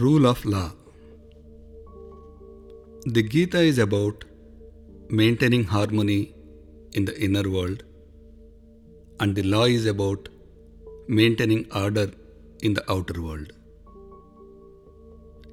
[0.00, 0.72] Rule of Law
[3.06, 4.24] The Gita is about
[5.08, 6.34] maintaining harmony
[6.92, 7.84] in the inner world,
[9.20, 10.28] and the law is about
[11.08, 12.10] maintaining order
[12.62, 13.54] in the outer world.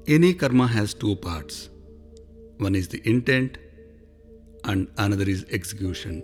[0.06, 1.70] Any karma has two parts
[2.58, 3.56] one is the intent,
[4.64, 6.22] and another is execution.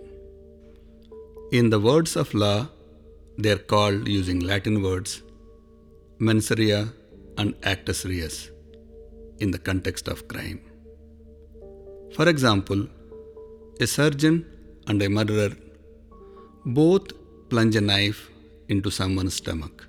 [1.51, 2.67] In the words of law,
[3.39, 5.23] they are called using Latin words
[6.19, 6.51] mens
[7.37, 8.51] and actus reus
[9.39, 10.61] in the context of crime.
[12.15, 12.87] For example,
[13.79, 14.45] a surgeon
[14.87, 15.51] and a murderer
[16.65, 17.07] both
[17.49, 18.29] plunge a knife
[18.69, 19.87] into someone's stomach.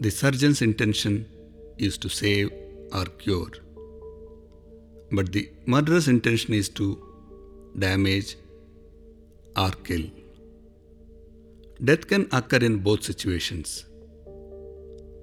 [0.00, 1.26] The surgeon's intention
[1.78, 2.50] is to save
[2.92, 3.50] or cure,
[5.10, 7.02] but the murderer's intention is to
[7.78, 8.36] damage
[9.56, 10.04] or kill.
[11.82, 13.86] Death can occur in both situations,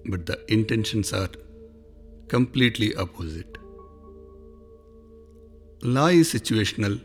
[0.05, 1.29] but the intentions are
[2.27, 3.57] completely opposite.
[5.83, 6.99] Law is situational,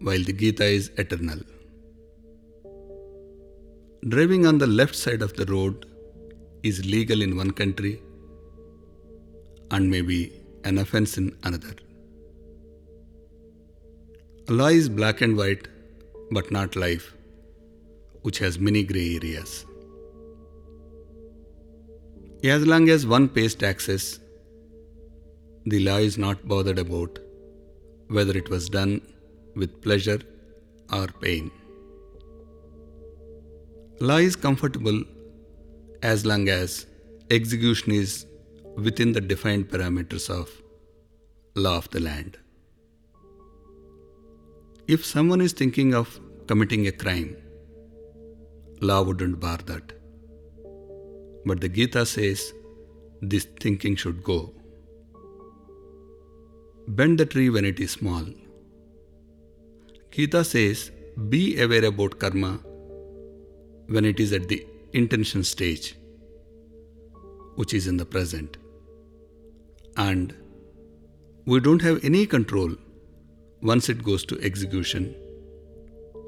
[0.00, 1.40] while the Gita is eternal.
[4.08, 5.86] Driving on the left side of the road
[6.62, 8.00] is legal in one country
[9.70, 10.32] and may be
[10.64, 11.74] an offense in another.
[14.48, 15.68] Law is black and white,
[16.30, 17.14] but not life,
[18.22, 19.64] which has many grey areas.
[22.52, 24.20] As long as one pays taxes,
[25.64, 27.18] the law is not bothered about
[28.08, 29.00] whether it was done
[29.56, 30.20] with pleasure
[30.92, 31.50] or pain.
[33.98, 35.02] Law is comfortable
[36.02, 36.84] as long as
[37.30, 38.26] execution is
[38.76, 40.50] within the defined parameters of
[41.54, 42.36] law of the land.
[44.86, 47.38] If someone is thinking of committing a crime,
[48.82, 50.03] law wouldn't bar that.
[51.46, 52.52] But the Gita says
[53.20, 54.52] this thinking should go.
[56.88, 58.24] Bend the tree when it is small.
[60.10, 60.90] Gita says
[61.28, 62.60] be aware about karma
[63.86, 65.96] when it is at the intention stage,
[67.56, 68.56] which is in the present.
[69.96, 70.34] And
[71.46, 72.74] we don't have any control
[73.62, 75.14] once it goes to execution,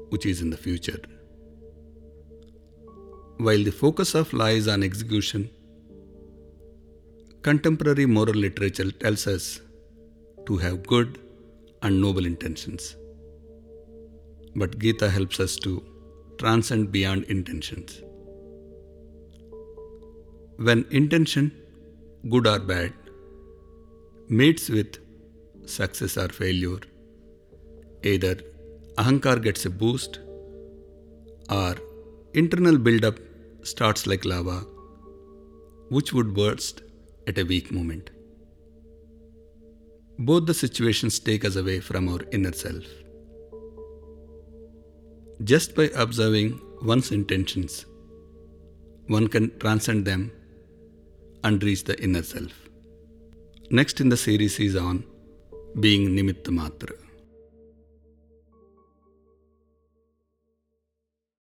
[0.09, 0.99] which is in the future.
[3.39, 5.51] While the focus of law is on execution,
[7.43, 9.61] contemporary moral literature tells us
[10.47, 11.19] to have good
[11.83, 12.95] and noble intentions.
[14.55, 15.83] But Gita helps us to
[16.39, 18.01] transcend beyond intentions.
[20.57, 21.51] When intention,
[22.31, 22.91] good or bad,
[24.29, 24.97] meets with
[25.67, 26.79] success or failure,
[28.03, 28.41] either
[28.97, 30.21] ahankar gets a boost
[31.51, 31.75] or
[32.33, 33.19] internal build-up
[33.67, 34.59] starts like lava,
[35.89, 36.81] which would burst
[37.27, 38.09] at a weak moment.
[40.19, 42.83] Both the situations take us away from our inner self.
[45.43, 47.85] Just by observing one's intentions,
[49.07, 50.31] one can transcend them
[51.43, 52.53] and reach the inner self.
[53.69, 55.03] Next in the series is on
[55.79, 57.06] being Nimitta Matra.